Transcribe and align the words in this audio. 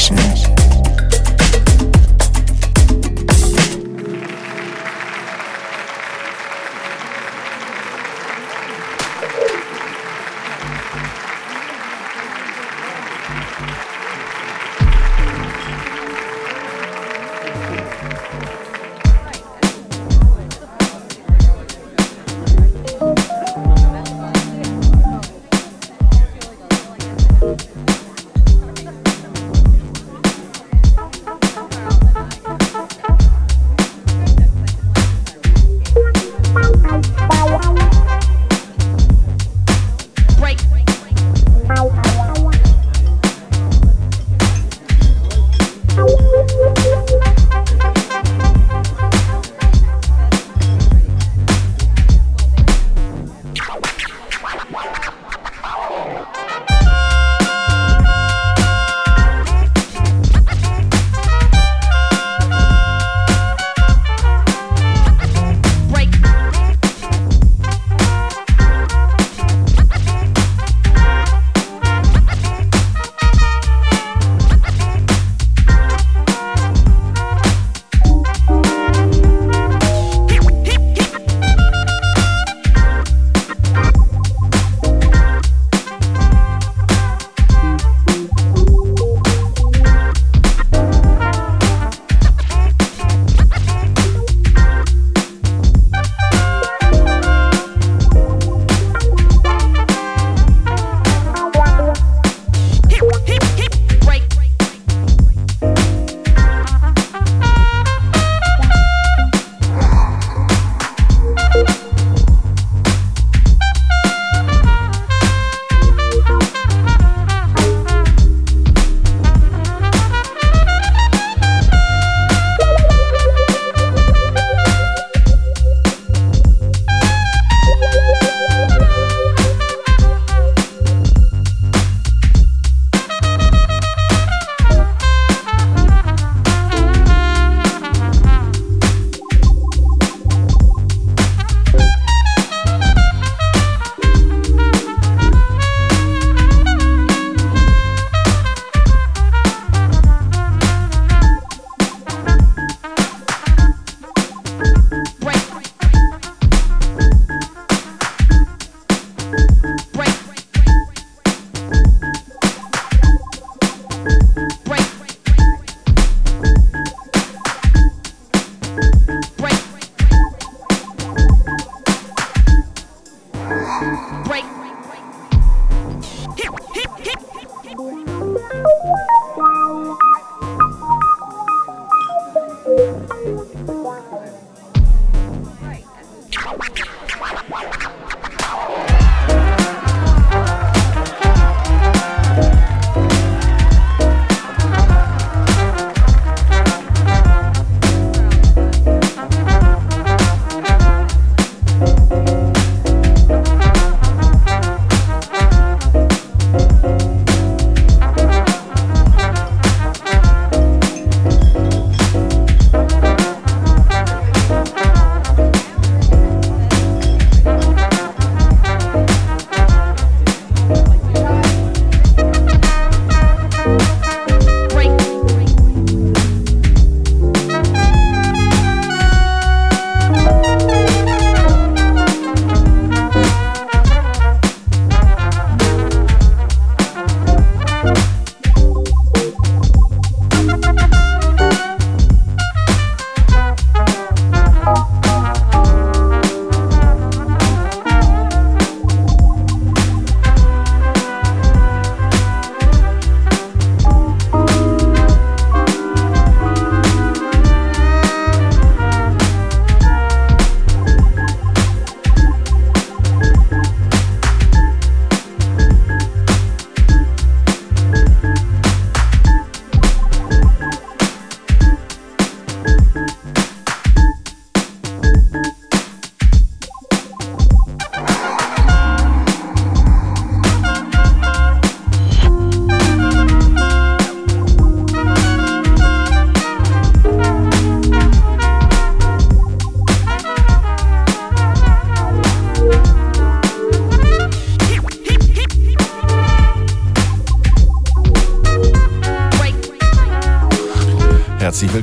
Session. 0.00 0.49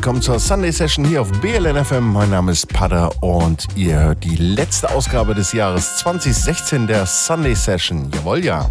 Willkommen 0.08 0.22
zur 0.22 0.40
Sunday 0.40 0.72
Session 0.72 1.04
hier 1.04 1.22
auf 1.22 1.30
BLN 1.42 1.84
FM. 1.84 2.14
Mein 2.14 2.30
Name 2.30 2.54
ist 2.54 2.70
Pada 2.70 3.08
und 3.20 3.68
ihr 3.76 4.00
hört 4.00 4.24
die 4.24 4.38
letzte 4.38 4.90
Ausgabe 4.90 5.36
des 5.36 5.52
Jahres 5.52 5.98
2016 5.98 6.88
der 6.88 7.06
Sunday 7.06 7.54
Session. 7.54 8.10
Jawohl, 8.16 8.46
ja. 8.46 8.70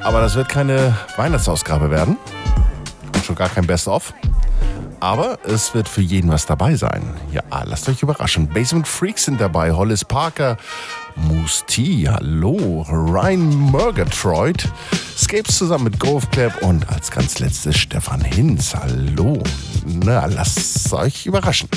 Aber 0.00 0.22
das 0.22 0.36
wird 0.36 0.48
keine 0.48 0.96
Weihnachtsausgabe 1.18 1.90
werden 1.90 2.16
und 3.14 3.22
schon 3.22 3.36
gar 3.36 3.50
kein 3.50 3.66
Best-of. 3.66 4.14
Aber 5.00 5.38
es 5.44 5.74
wird 5.74 5.86
für 5.86 6.00
jeden 6.00 6.30
was 6.30 6.46
dabei 6.46 6.74
sein. 6.76 7.02
Ja, 7.30 7.42
lasst 7.64 7.90
euch 7.90 8.02
überraschen. 8.02 8.48
Basement 8.48 8.88
Freaks 8.88 9.26
sind 9.26 9.38
dabei, 9.38 9.72
Hollis 9.72 10.02
Parker, 10.02 10.56
Moose 11.16 11.64
T, 11.66 12.08
hallo, 12.08 12.86
Ryan 12.88 13.54
Murgatroyd, 13.54 14.66
Scapes 15.30 15.58
zusammen 15.58 15.84
mit 15.84 16.00
Golf 16.00 16.28
Club 16.32 16.52
und 16.62 16.88
als 16.88 17.08
ganz 17.08 17.38
letztes 17.38 17.76
Stefan 17.78 18.20
Hinz, 18.20 18.74
hallo. 18.74 19.40
Na, 19.86 20.26
lasst 20.26 20.92
euch 20.92 21.24
überraschen. 21.24 21.68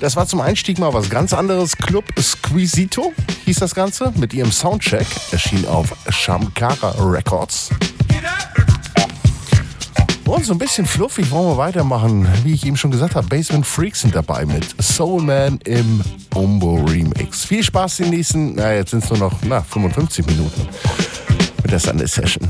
Das 0.00 0.16
war 0.16 0.26
zum 0.26 0.40
Einstieg 0.40 0.78
mal 0.78 0.94
was 0.94 1.10
ganz 1.10 1.34
anderes. 1.34 1.76
Club 1.76 2.06
Squisito 2.18 3.12
hieß 3.44 3.58
das 3.58 3.74
Ganze 3.74 4.14
mit 4.16 4.32
ihrem 4.32 4.50
Soundcheck. 4.50 5.06
Erschien 5.30 5.66
auf 5.66 5.94
Shamkara 6.08 6.94
Records. 6.98 7.68
Und 10.24 10.46
so 10.46 10.54
ein 10.54 10.58
bisschen 10.58 10.86
fluffig 10.86 11.30
wollen 11.30 11.48
wir 11.48 11.58
weitermachen. 11.58 12.26
Wie 12.44 12.54
ich 12.54 12.64
eben 12.64 12.78
schon 12.78 12.92
gesagt 12.92 13.14
habe, 13.14 13.26
Basement 13.26 13.66
Freaks 13.66 14.00
sind 14.00 14.14
dabei 14.14 14.46
mit 14.46 14.74
Soul 14.82 15.22
Man 15.22 15.58
im 15.66 16.02
Umbo 16.36 16.84
Remix. 16.84 17.44
Viel 17.44 17.62
Spaß 17.62 18.00
nächsten, 18.00 18.54
na 18.54 18.74
jetzt 18.74 18.90
sind 18.90 19.02
es 19.02 19.10
nur 19.10 19.18
noch 19.18 19.32
na, 19.42 19.62
55 19.62 20.26
Minuten 20.26 20.68
mit 21.62 21.72
der 21.72 21.80
Sunday 21.80 22.06
Session. 22.06 22.46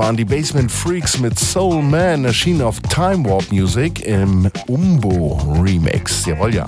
Waren 0.00 0.16
die 0.16 0.24
Basement 0.24 0.72
Freaks 0.72 1.18
mit 1.18 1.38
Soul 1.38 1.82
Man, 1.82 2.24
erschienen 2.24 2.62
auf 2.62 2.80
Time 2.80 3.28
Warp 3.28 3.52
Music 3.52 4.00
im 4.06 4.50
Umbo 4.66 5.38
Remix. 5.62 6.24
Jawohl, 6.24 6.54
ja. 6.54 6.66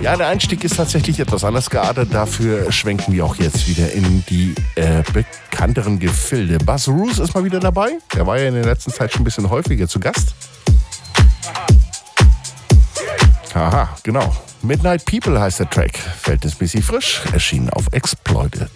Ja, 0.00 0.16
der 0.16 0.26
Einstieg 0.26 0.64
ist 0.64 0.74
tatsächlich 0.74 1.20
etwas 1.20 1.44
anders 1.44 1.70
geartet. 1.70 2.08
Dafür 2.12 2.72
schwenken 2.72 3.12
wir 3.12 3.24
auch 3.24 3.36
jetzt 3.36 3.68
wieder 3.68 3.92
in 3.92 4.24
die 4.28 4.56
äh, 4.74 5.04
bekannteren 5.12 6.00
Gefilde. 6.00 6.58
Buzz 6.58 6.88
Roos 6.88 7.20
ist 7.20 7.32
mal 7.32 7.44
wieder 7.44 7.60
dabei. 7.60 7.90
Der 8.16 8.26
war 8.26 8.40
ja 8.40 8.48
in 8.48 8.54
der 8.54 8.64
letzten 8.64 8.90
Zeit 8.90 9.12
schon 9.12 9.20
ein 9.20 9.24
bisschen 9.24 9.48
häufiger 9.48 9.86
zu 9.86 10.00
Gast. 10.00 10.34
Aha, 13.54 13.88
genau. 14.02 14.36
Midnight 14.62 15.04
People 15.04 15.40
heißt 15.40 15.60
der 15.60 15.70
Track. 15.70 15.96
Verhältnismäßig 15.96 16.84
frisch, 16.84 17.22
erschienen 17.32 17.70
auf 17.70 17.84
Exploited. 17.92 18.68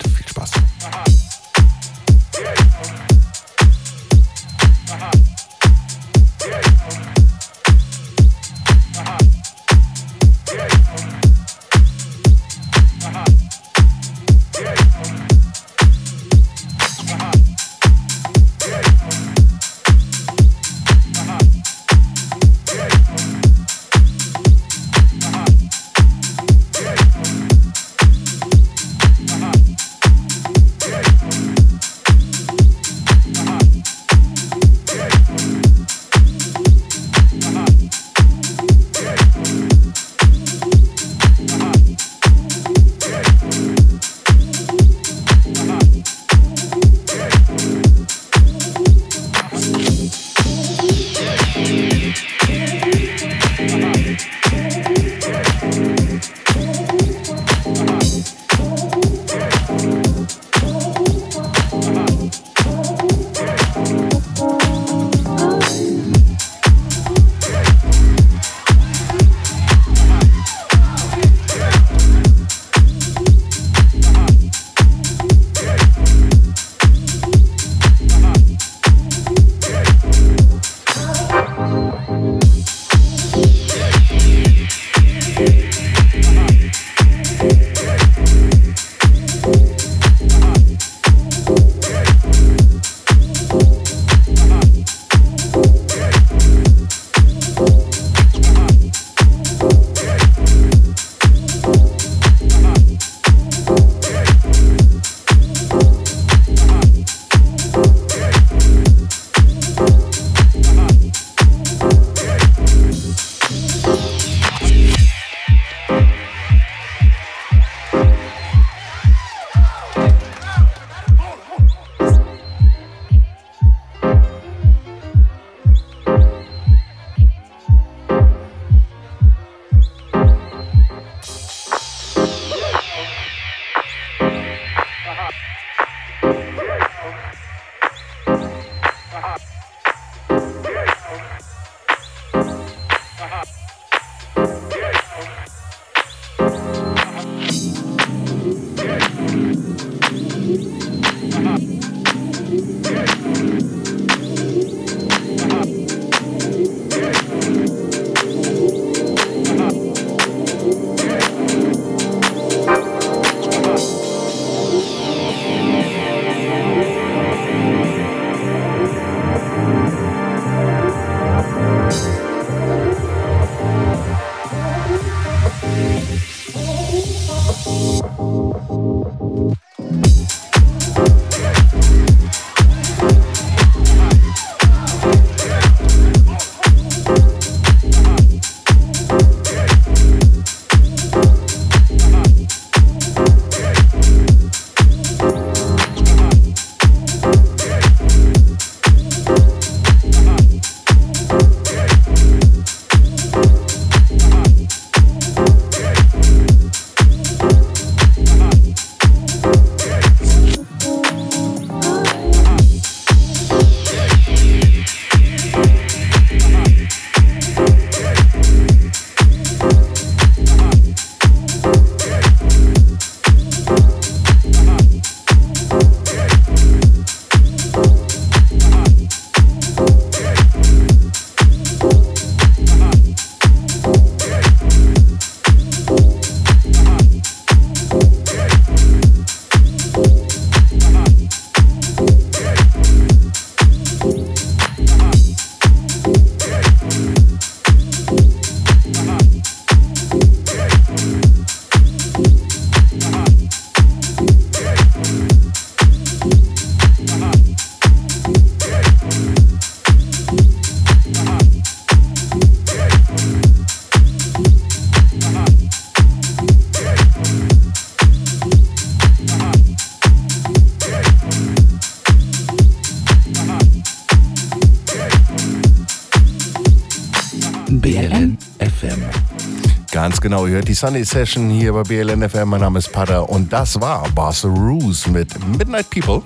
Genau, 280.32 280.46
ihr 280.46 280.54
hört 280.54 280.68
die 280.68 280.72
Sunday 280.72 281.04
Session 281.04 281.50
hier 281.50 281.74
bei 281.74 281.82
BLN 281.82 282.26
FM. 282.26 282.48
Mein 282.48 282.62
Name 282.62 282.78
ist 282.78 282.90
Pada 282.90 283.18
und 283.18 283.52
das 283.52 283.78
war 283.82 284.08
Barca 284.14 284.48
Roos 284.48 285.06
mit 285.06 285.28
Midnight 285.58 285.90
People. 285.90 286.22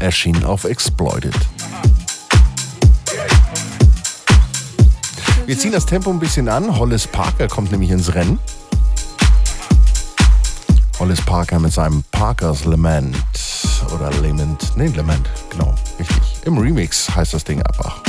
Erschien 0.00 0.44
auf 0.44 0.64
Exploited. 0.64 1.34
Wir 5.46 5.58
ziehen 5.58 5.72
das 5.72 5.86
Tempo 5.86 6.10
ein 6.10 6.18
bisschen 6.18 6.50
an. 6.50 6.78
Hollis 6.78 7.06
Parker 7.06 7.48
kommt 7.48 7.72
nämlich 7.72 7.90
ins 7.90 8.14
Rennen. 8.14 8.38
Hollis 10.98 11.22
Parker 11.22 11.58
mit 11.60 11.72
seinem 11.72 12.04
Parker's 12.10 12.66
Lament 12.66 13.16
oder 13.94 14.10
Lament, 14.20 14.76
nee, 14.76 14.88
Lament, 14.88 15.26
genau, 15.48 15.74
richtig. 15.98 16.42
Im 16.44 16.58
Remix 16.58 17.08
heißt 17.16 17.32
das 17.32 17.44
Ding 17.44 17.62
einfach. 17.62 18.02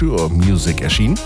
Sure 0.00 0.30
Music 0.30 0.80
erschienen. 0.80 1.18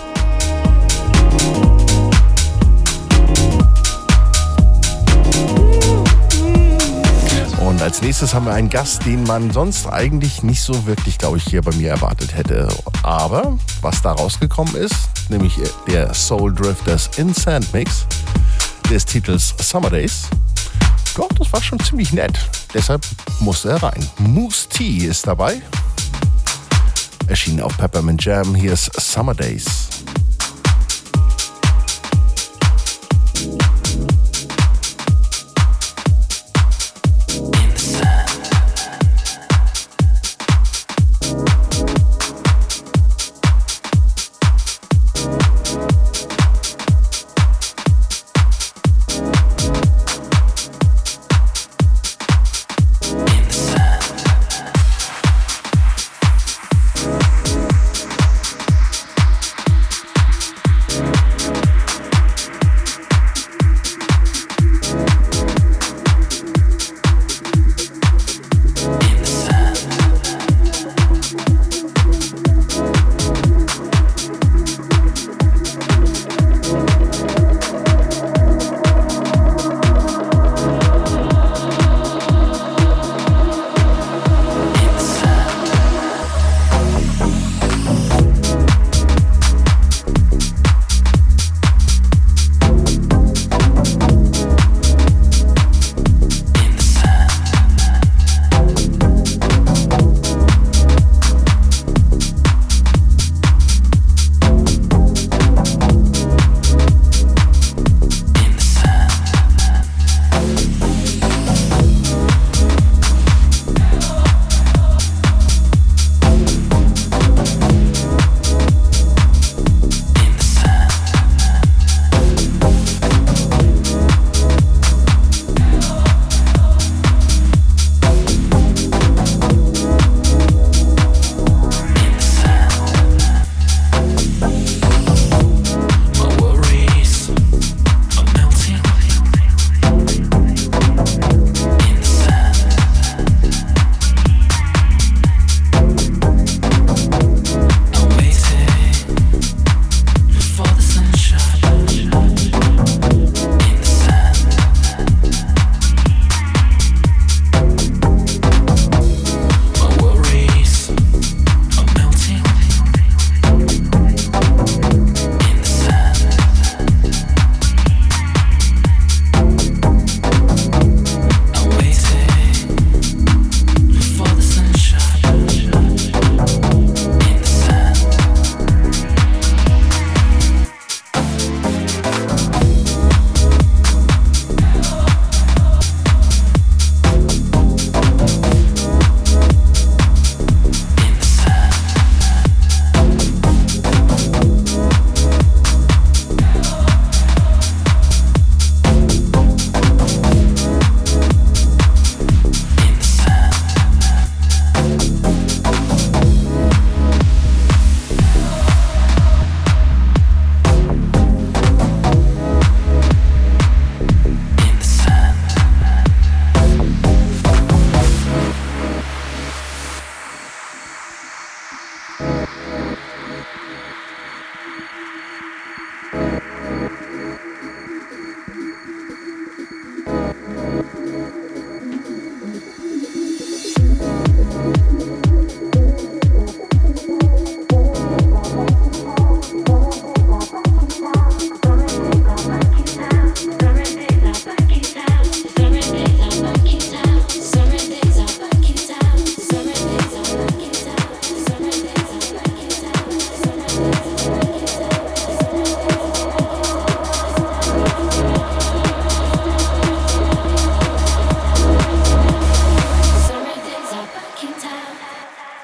Und 7.61 7.81
als 7.81 8.01
nächstes 8.01 8.33
haben 8.33 8.45
wir 8.45 8.53
einen 8.53 8.69
Gast, 8.69 9.05
den 9.05 9.23
man 9.23 9.49
sonst 9.51 9.87
eigentlich 9.87 10.43
nicht 10.43 10.61
so 10.61 10.85
wirklich, 10.85 11.17
glaube 11.17 11.37
ich, 11.37 11.45
hier 11.45 11.61
bei 11.61 11.73
mir 11.75 11.89
erwartet 11.89 12.35
hätte. 12.35 12.67
Aber 13.01 13.57
was 13.79 14.01
da 14.01 14.11
rausgekommen 14.11 14.75
ist, 14.75 14.95
nämlich 15.29 15.57
der 15.87 16.13
Soul 16.13 16.53
Drifters 16.53 17.09
in 17.15 17.33
Sand 17.33 17.71
Mix, 17.71 18.05
des 18.89 19.05
Titels 19.05 19.55
Summer 19.57 19.89
Days. 19.89 20.23
Doch, 21.15 21.29
das 21.39 21.53
war 21.53 21.63
schon 21.63 21.79
ziemlich 21.79 22.11
nett. 22.11 22.37
Deshalb 22.73 23.05
musste 23.39 23.69
er 23.69 23.81
rein. 23.81 24.05
Moose 24.17 24.67
T 24.67 24.83
ist 24.83 25.25
dabei. 25.25 25.61
Erschienen 27.27 27.61
auf 27.61 27.77
Peppermint 27.77 28.23
Jam. 28.23 28.55
Hier 28.55 28.73
ist 28.73 28.91
Summer 28.99 29.33
Days. 29.33 29.84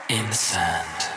in 0.10 0.28
the 0.28 0.34
sand. 0.34 1.11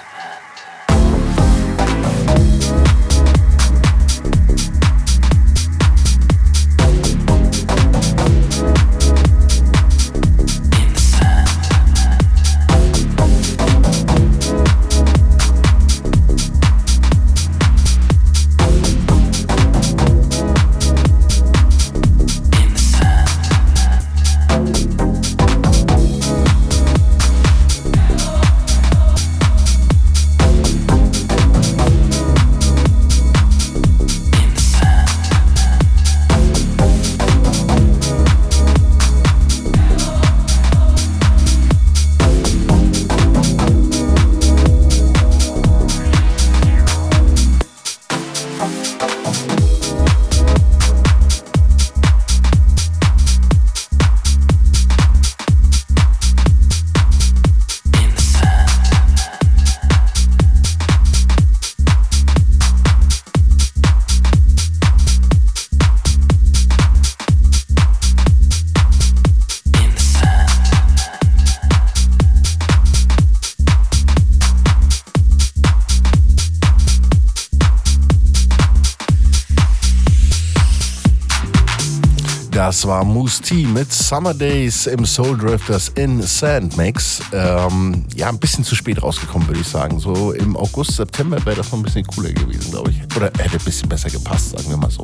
Das 82.85 82.90
war 82.90 83.03
Moose 83.03 83.40
T 83.40 83.55
mit 83.64 83.90
Summer 83.90 84.35
Days 84.35 84.87
im 84.87 85.07
Soul 85.07 85.38
Drifters 85.38 85.90
in 85.94 86.20
Sand 86.20 86.77
Mix. 86.77 87.23
Ähm, 87.33 88.05
ja, 88.14 88.29
ein 88.29 88.38
bisschen 88.38 88.62
zu 88.62 88.75
spät 88.75 89.03
rausgekommen, 89.03 89.49
würde 89.49 89.61
ich 89.62 89.66
sagen. 89.66 89.99
So 89.99 90.33
im 90.33 90.55
August, 90.55 90.97
September 90.97 91.42
wäre 91.47 91.57
das 91.57 91.73
noch 91.73 91.79
ein 91.79 91.83
bisschen 91.83 92.07
cooler 92.07 92.31
gewesen, 92.31 92.70
glaube 92.70 92.90
ich. 92.90 93.16
Oder 93.16 93.29
hätte 93.38 93.57
ein 93.57 93.64
bisschen 93.64 93.88
besser 93.88 94.11
gepasst, 94.11 94.51
sagen 94.51 94.68
wir 94.68 94.77
mal 94.77 94.90
so. 94.90 95.03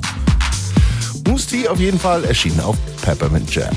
Moose 1.26 1.46
T 1.46 1.68
auf 1.68 1.80
jeden 1.80 1.98
Fall 1.98 2.22
erschienen 2.24 2.60
auf 2.60 2.76
Peppermint 3.00 3.50
Jam. 3.54 3.74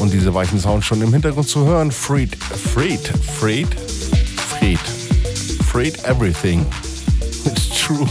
Und 0.00 0.12
diese 0.12 0.34
weichen 0.34 0.58
Sounds 0.58 0.84
schon 0.84 1.00
im 1.00 1.12
Hintergrund 1.12 1.48
zu 1.48 1.64
hören. 1.64 1.92
Freed, 1.92 2.34
Freed, 2.34 3.08
Freed, 3.38 3.68
Freed, 4.48 4.80
Freed 5.70 6.04
Everything. 6.04 6.66
It's 7.44 7.68
true. 7.68 8.08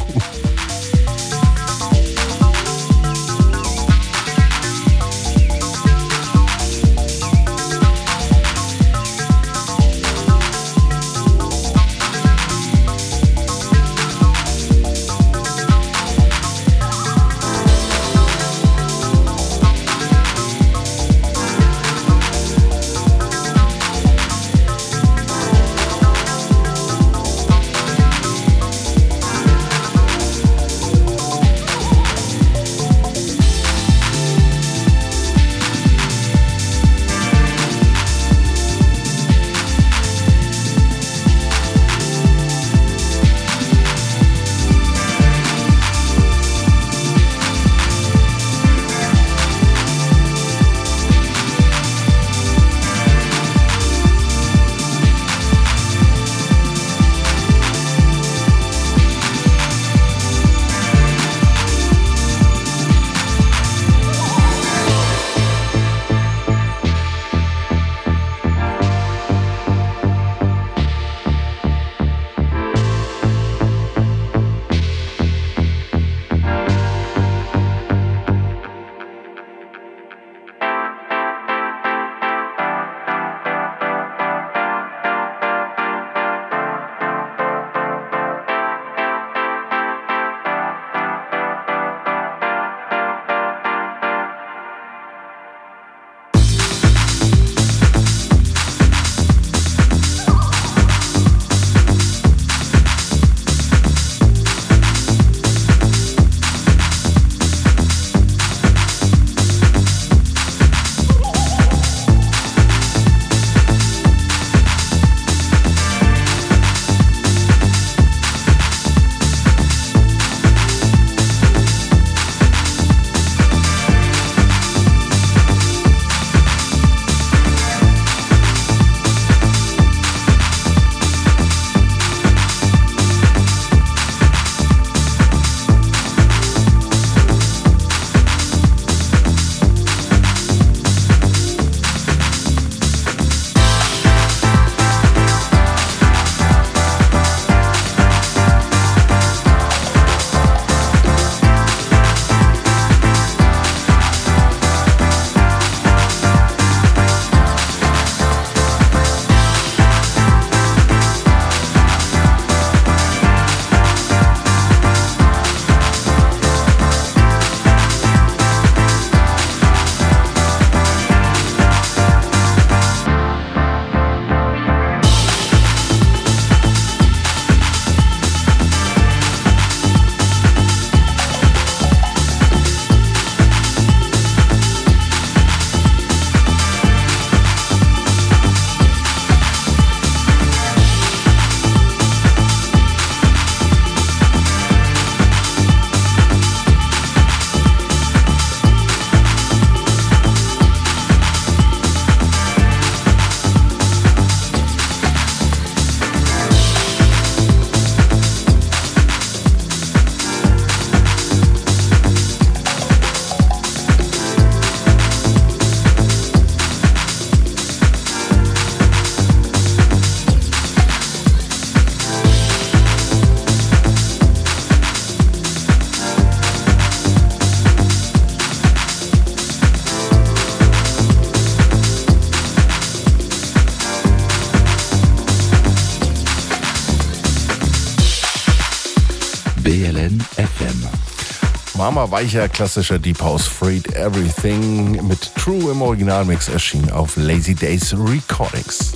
Mama 241.83 242.09
weicher 242.09 242.47
klassischer 242.47 242.97
Deep 242.97 243.21
House 243.21 243.45
Freed 243.45 243.93
Everything 243.93 245.05
mit 245.05 245.35
True 245.35 245.69
im 245.73 245.81
Originalmix 245.81 246.47
erschien 246.47 246.89
auf 246.89 247.17
Lazy 247.17 247.53
Days 247.53 247.93
Recordings. 247.93 248.93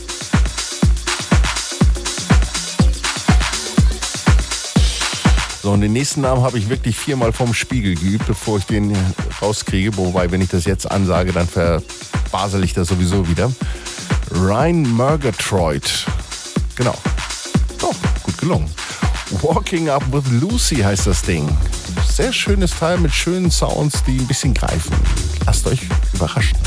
So, 5.62 5.73
und 5.73 5.82
den 5.82 5.91
nächsten 5.91 6.21
Namen 6.21 6.41
habe 6.43 6.58
ich 6.58 6.69
wirklich 6.69 6.97
viermal 6.97 7.34
vom 7.34 7.54
Spiegel 7.54 7.95
geübt, 7.95 8.26
bevor 8.26 8.60
ich 8.60 8.65
den 8.67 8.95
rauskriege. 9.41 9.97
Wobei, 9.97 10.32
wenn 10.32 10.39
ich 10.39 10.47
das 10.47 10.63
jetzt 10.63 10.89
ansage, 10.89 11.34
dann 11.34 11.50
verbasel 11.50 12.63
ich 12.63 12.73
das 12.73 12.88
sowieso 12.88 13.28
wieder. 13.28 13.52
Ryan 14.32 14.89
Murgatroyd. 14.93 16.06
Genau. 16.78 16.95
Doch, 17.82 17.95
gut 18.23 18.38
gelungen. 18.38 18.71
Walking 19.41 19.89
Up 19.89 20.04
with 20.13 20.23
Lucy 20.39 20.78
heißt 20.78 21.06
das 21.06 21.21
Ding. 21.23 21.50
Sehr 22.17 22.34
schönes 22.34 22.71
Teil 22.71 22.97
mit 22.97 23.13
schönen 23.13 23.51
Sounds, 23.51 24.03
die 24.06 24.17
ein 24.17 24.25
bisschen 24.25 24.51
greifen. 24.51 24.91
Lasst 25.45 25.67
euch 25.67 25.82
überraschen. 26.13 26.58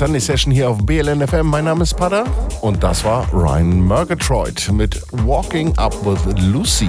Sunday 0.00 0.18
Session 0.18 0.50
hier 0.50 0.70
auf 0.70 0.78
BLN 0.78 1.28
FM. 1.28 1.46
Mein 1.46 1.66
Name 1.66 1.82
ist 1.82 1.94
Pada 1.94 2.24
und 2.62 2.82
das 2.82 3.04
war 3.04 3.30
Ryan 3.34 3.82
Murgatroyd 3.82 4.72
mit 4.72 4.98
Walking 5.26 5.76
Up 5.76 5.94
with 6.06 6.20
Lucy. 6.38 6.88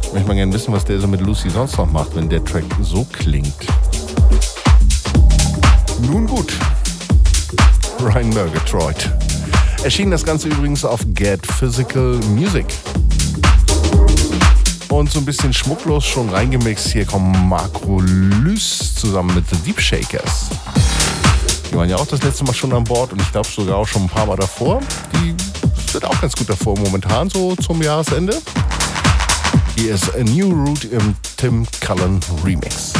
Ich 0.00 0.12
möchte 0.12 0.28
mal 0.28 0.36
gerne 0.36 0.52
wissen, 0.52 0.72
was 0.72 0.84
der 0.84 1.00
so 1.00 1.08
mit 1.08 1.22
Lucy 1.22 1.50
sonst 1.50 1.76
noch 1.76 1.90
macht, 1.90 2.14
wenn 2.14 2.28
der 2.28 2.44
Track 2.44 2.62
so 2.82 3.04
klingt. 3.10 3.66
Nun 6.02 6.28
gut. 6.28 6.52
Ryan 8.00 8.28
Murgatroyd. 8.28 9.10
Erschien 9.82 10.12
das 10.12 10.24
Ganze 10.24 10.46
übrigens 10.46 10.84
auf 10.84 11.00
Get 11.14 11.44
Physical 11.44 12.20
Music. 12.28 12.66
Und 15.00 15.10
so 15.10 15.18
ein 15.18 15.24
bisschen 15.24 15.54
schmucklos 15.54 16.04
schon 16.04 16.28
reingemixt. 16.28 16.88
Hier 16.88 17.06
kommen 17.06 17.48
Marco 17.48 18.02
Lys 18.02 18.94
zusammen 18.96 19.34
mit 19.34 19.48
The 19.48 19.56
Deep 19.56 19.80
Shakers. 19.80 20.50
Die 21.70 21.74
waren 21.74 21.88
ja 21.88 21.96
auch 21.96 22.06
das 22.06 22.22
letzte 22.22 22.44
Mal 22.44 22.52
schon 22.52 22.70
an 22.74 22.84
Bord 22.84 23.10
und 23.14 23.22
ich 23.22 23.32
glaube 23.32 23.48
sogar 23.48 23.78
auch 23.78 23.88
schon 23.88 24.02
ein 24.02 24.08
paar 24.10 24.26
Mal 24.26 24.36
davor. 24.36 24.82
Die 25.14 25.34
sind 25.90 26.04
auch 26.04 26.20
ganz 26.20 26.36
gut 26.36 26.50
davor 26.50 26.78
momentan, 26.78 27.30
so 27.30 27.56
zum 27.56 27.80
Jahresende. 27.80 28.42
Hier 29.74 29.94
ist 29.94 30.14
A 30.14 30.18
New 30.18 30.50
Route 30.50 30.88
im 30.88 31.16
Tim 31.38 31.66
Cullen 31.80 32.20
Remix. 32.44 32.92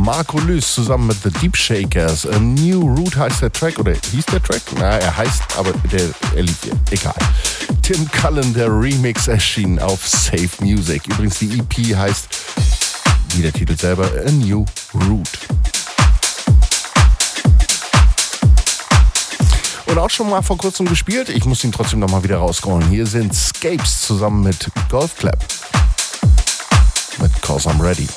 Marco 0.00 0.38
Lys 0.38 0.74
zusammen 0.74 1.08
mit 1.08 1.22
The 1.22 1.30
Deep 1.30 1.54
Shakers. 1.54 2.26
A 2.26 2.38
New 2.38 2.80
Route 2.80 3.18
heißt 3.18 3.42
der 3.42 3.52
Track, 3.52 3.78
oder 3.78 3.92
hieß 3.92 4.24
der 4.26 4.42
Track? 4.42 4.62
Na, 4.78 4.96
er 4.96 5.14
heißt, 5.14 5.42
aber 5.58 5.72
der, 5.92 6.08
er 6.34 6.42
lief 6.42 6.62
hier. 6.62 6.72
Egal. 6.90 7.14
Tim 7.82 8.10
Cullen, 8.10 8.54
der 8.54 8.68
Remix 8.68 9.28
erschien 9.28 9.78
auf 9.78 10.08
Safe 10.08 10.48
Music. 10.60 11.06
Übrigens, 11.06 11.38
die 11.40 11.58
EP 11.58 11.94
heißt, 11.94 12.28
wie 13.34 13.42
der 13.42 13.52
Titel 13.52 13.76
selber, 13.76 14.10
A 14.26 14.30
New 14.30 14.64
Route. 14.94 15.30
Und 19.84 19.98
auch 19.98 20.10
schon 20.10 20.30
mal 20.30 20.40
vor 20.40 20.56
kurzem 20.56 20.86
gespielt. 20.86 21.28
Ich 21.28 21.44
muss 21.44 21.62
ihn 21.62 21.72
trotzdem 21.72 21.98
noch 21.98 22.10
mal 22.10 22.24
wieder 22.24 22.38
rausholen. 22.38 22.88
Hier 22.88 23.06
sind 23.06 23.34
Scapes 23.34 24.00
zusammen 24.00 24.44
mit 24.44 24.70
Golf 24.88 25.14
Clap. 25.18 25.44
Mit 27.20 27.42
Cause 27.42 27.68
I'm 27.68 27.82
Ready. 27.82 28.08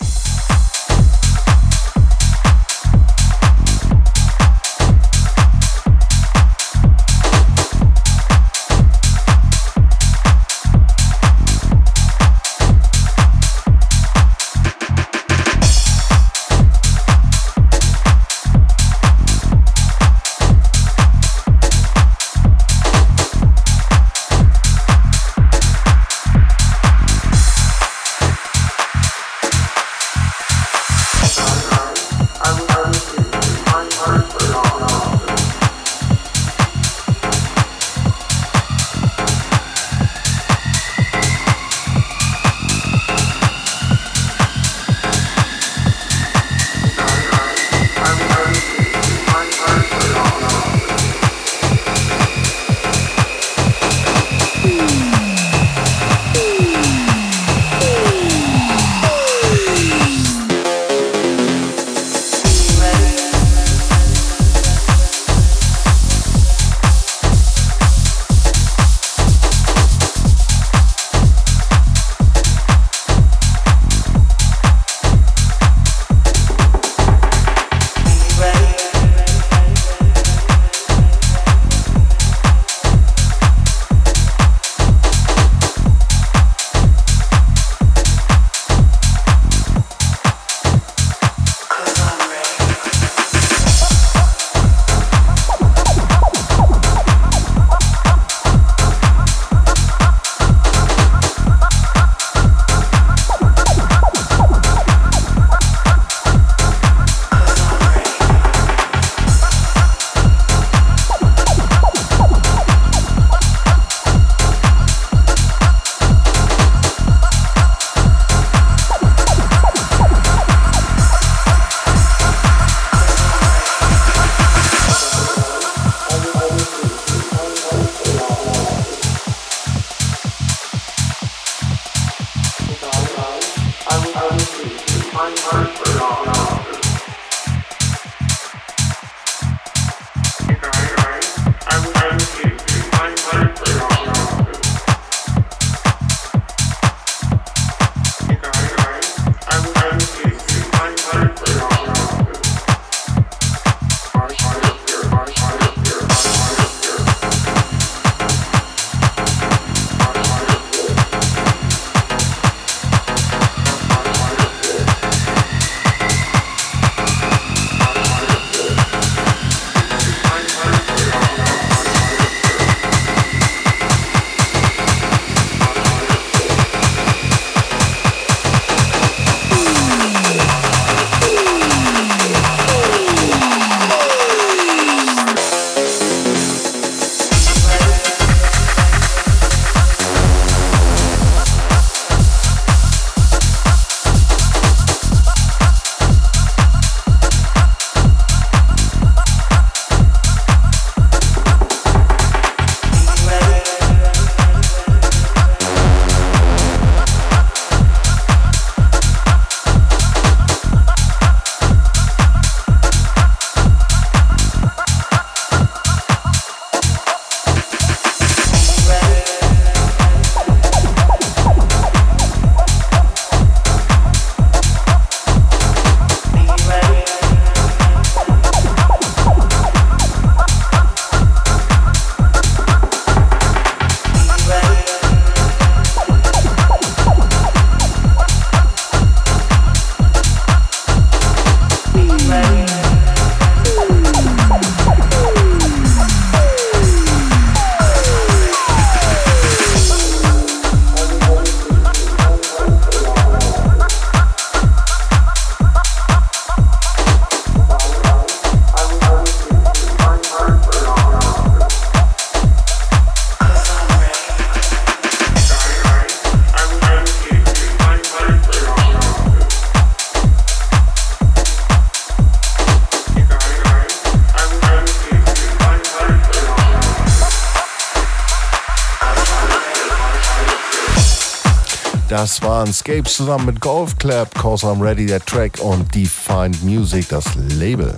Das 282.16 282.43
waren 282.43 282.72
Scapes 282.72 283.16
zusammen 283.16 283.47
mit 283.47 283.59
Golf 283.59 283.97
Clap, 283.97 284.32
Cause 284.36 284.68
I'm 284.68 284.80
Ready, 284.80 285.07
der 285.07 285.20
Track 285.20 285.59
und 285.59 285.95
Defined 285.95 286.64
Music, 286.64 287.09
das 287.09 287.26
Label. 287.57 287.95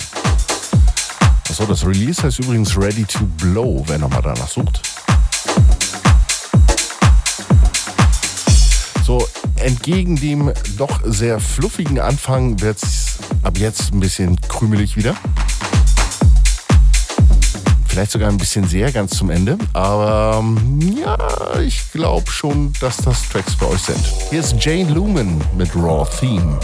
Achso, 1.50 1.66
das 1.66 1.86
Release 1.86 2.24
heißt 2.24 2.40
übrigens 2.40 2.78
Ready 2.78 3.04
to 3.04 3.26
Blow, 3.42 3.84
wer 3.88 3.98
nochmal 3.98 4.22
danach 4.22 4.48
sucht. 4.48 4.80
So, 9.06 9.28
entgegen 9.58 10.16
dem 10.16 10.54
doch 10.78 11.02
sehr 11.04 11.42
fluffigen 11.42 12.00
Anfang 12.00 12.62
wird 12.62 12.82
es 12.82 13.18
ab 13.44 13.58
jetzt 13.58 13.94
ein 13.94 14.00
bisschen 14.00 14.40
krümelig 14.48 14.96
wieder. 14.96 15.14
Vielleicht 17.96 18.12
sogar 18.12 18.28
ein 18.28 18.36
bisschen 18.36 18.68
sehr 18.68 18.92
ganz 18.92 19.16
zum 19.16 19.30
Ende. 19.30 19.58
Aber 19.72 20.44
ja, 20.80 21.18
ich 21.62 21.94
glaube 21.94 22.30
schon, 22.30 22.74
dass 22.82 22.98
das 22.98 23.30
Tracks 23.30 23.54
für 23.54 23.70
euch 23.70 23.84
sind. 23.84 24.06
Hier 24.30 24.42
ist 24.42 24.54
Jane 24.60 24.92
Lumen 24.92 25.42
mit 25.58 25.74
Raw 25.74 26.06
Theme. 26.20 26.60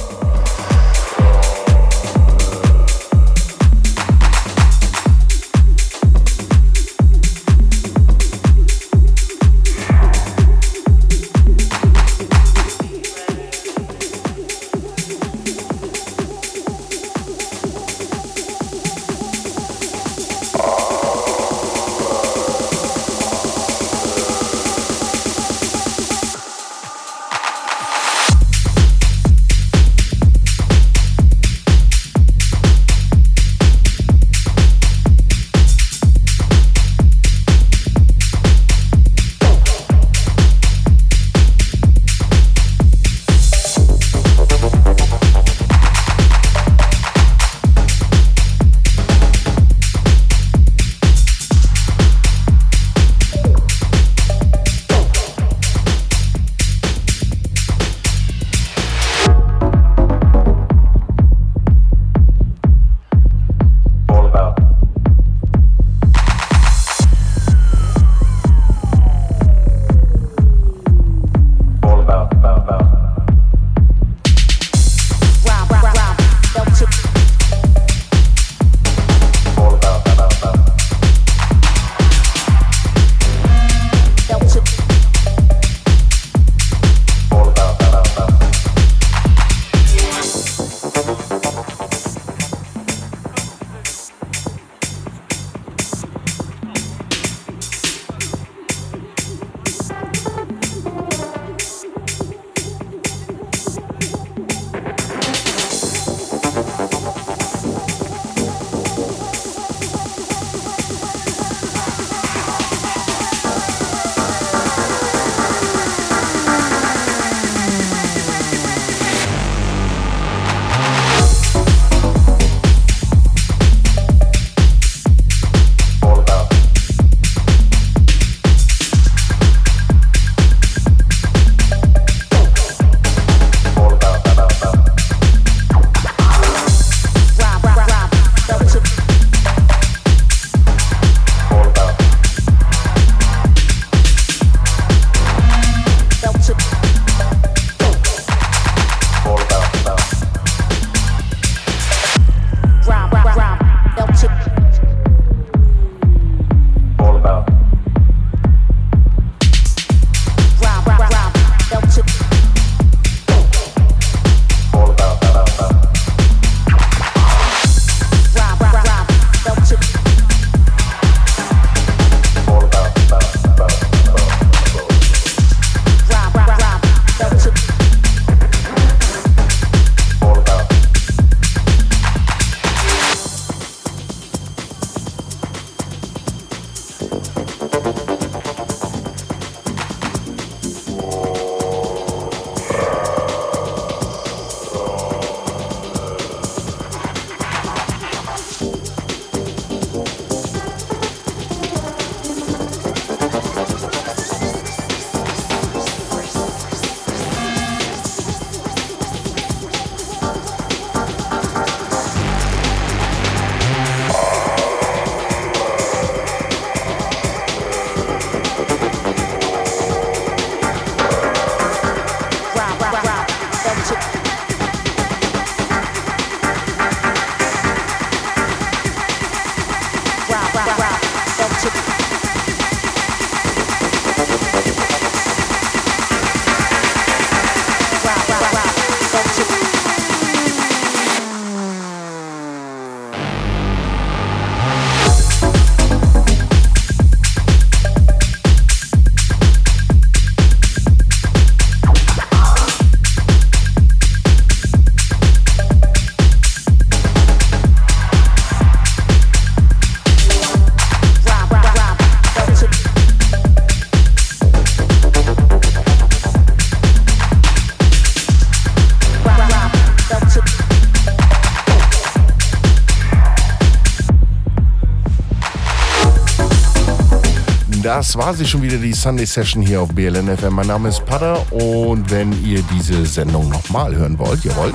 Das 278.01 278.17
war 278.17 278.33
sie 278.33 278.47
schon 278.47 278.63
wieder, 278.63 278.77
die 278.77 278.93
Sunday 278.93 279.27
Session 279.27 279.61
hier 279.61 279.79
auf 279.79 279.89
BLN 279.89 280.35
FM. 280.35 280.55
Mein 280.55 280.65
Name 280.65 280.89
ist 280.89 281.05
Pada 281.05 281.35
und 281.51 282.09
wenn 282.09 282.31
ihr 282.43 282.63
diese 282.63 283.05
Sendung 283.05 283.47
nochmal 283.49 283.95
hören 283.95 284.17
wollt, 284.17 284.43
jawohl, 284.43 284.73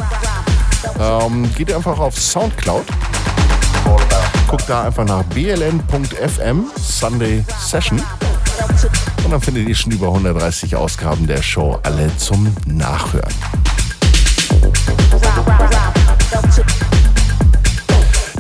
ähm, 1.01 1.53
geht 1.57 1.73
einfach 1.73 1.99
auf 1.99 2.17
Soundcloud. 2.17 2.85
Guckt 4.47 4.63
da 4.69 4.85
einfach 4.85 5.05
nach 5.05 5.25
bln.fm 5.25 6.67
Sunday 6.81 7.45
Session. 7.59 8.01
Und 9.25 9.33
dann 9.33 9.41
findet 9.41 9.69
ihr 9.69 9.75
schon 9.75 9.91
über 9.91 10.07
130 10.07 10.77
Ausgaben 10.77 11.27
der 11.27 11.43
Show 11.43 11.81
alle 11.83 12.17
zum 12.19 12.55
Nachhören. 12.65 13.35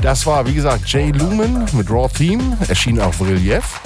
Das 0.01 0.24
war, 0.26 0.47
wie 0.47 0.55
gesagt, 0.55 0.87
Jay 0.87 1.11
Lumen 1.11 1.66
mit 1.72 1.91
Raw 1.91 2.09
Theme, 2.09 2.57
erschien 2.68 3.01
auf 3.01 3.20
Relief. 3.20 3.80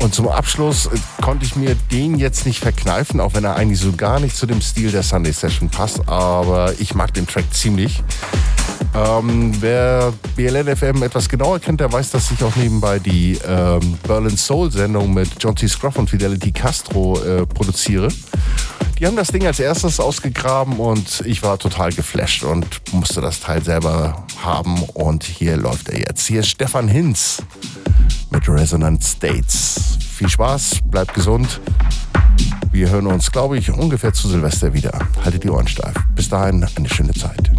Und 0.00 0.14
zum 0.14 0.28
Abschluss 0.28 0.86
äh, 0.86 0.90
konnte 1.22 1.44
ich 1.44 1.56
mir 1.56 1.76
den 1.92 2.18
jetzt 2.18 2.46
nicht 2.46 2.58
verkneifen, 2.58 3.20
auch 3.20 3.34
wenn 3.34 3.44
er 3.44 3.56
eigentlich 3.56 3.80
so 3.80 3.92
gar 3.92 4.18
nicht 4.18 4.34
zu 4.34 4.46
dem 4.46 4.60
Stil 4.60 4.90
der 4.90 5.02
Sunday 5.02 5.32
Session 5.32 5.68
passt. 5.68 6.08
Aber 6.08 6.72
ich 6.78 6.94
mag 6.94 7.12
den 7.14 7.26
Track 7.26 7.52
ziemlich. 7.52 8.02
Ähm, 8.94 9.52
wer 9.60 10.12
BLN 10.34 10.74
FM 10.74 11.02
etwas 11.02 11.28
genauer 11.28 11.60
kennt, 11.60 11.80
der 11.80 11.92
weiß, 11.92 12.10
dass 12.10 12.30
ich 12.30 12.42
auch 12.42 12.56
nebenbei 12.56 12.98
die 12.98 13.38
ähm, 13.46 13.98
Berlin 14.02 14.36
Soul 14.36 14.72
Sendung 14.72 15.12
mit 15.12 15.28
John 15.38 15.54
T. 15.54 15.68
Scruff 15.68 15.96
und 15.96 16.10
Fidelity 16.10 16.50
Castro 16.50 17.20
äh, 17.22 17.46
produziere. 17.46 18.08
Die 18.98 19.06
haben 19.06 19.16
das 19.16 19.28
Ding 19.28 19.46
als 19.46 19.60
erstes 19.60 20.00
ausgegraben 20.00 20.78
und 20.78 21.22
ich 21.24 21.42
war 21.42 21.58
total 21.58 21.92
geflasht 21.92 22.42
und 22.42 22.66
musste 22.92 23.20
das 23.20 23.40
Teil 23.40 23.62
selber 23.62 24.26
haben. 24.42 24.82
Und 24.82 25.24
hier 25.24 25.56
läuft 25.56 25.88
er 25.88 25.98
jetzt. 25.98 26.26
Hier 26.26 26.40
ist 26.40 26.48
Stefan 26.48 26.88
Hinz 26.88 27.42
mit 28.30 28.48
Resonant 28.48 29.02
States. 29.04 29.98
Viel 30.14 30.28
Spaß, 30.28 30.80
bleibt 30.84 31.14
gesund. 31.14 31.60
Wir 32.72 32.88
hören 32.90 33.06
uns, 33.06 33.30
glaube 33.30 33.58
ich, 33.58 33.70
ungefähr 33.70 34.12
zu 34.12 34.28
Silvester 34.28 34.72
wieder. 34.72 34.92
Haltet 35.24 35.44
die 35.44 35.50
Ohren 35.50 35.68
steif. 35.68 35.94
Bis 36.14 36.28
dahin 36.28 36.66
eine 36.76 36.88
schöne 36.88 37.12
Zeit. 37.12 37.50